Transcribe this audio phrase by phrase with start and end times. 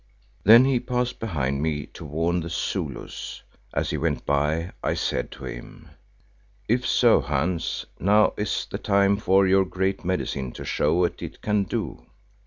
[0.43, 3.43] Then he passed behind me to warn the Zulus.
[3.71, 5.89] As he went by, I said to him,
[6.67, 11.43] "If so, Hans, now is the time for your Great Medicine to show what it
[11.43, 12.03] can do."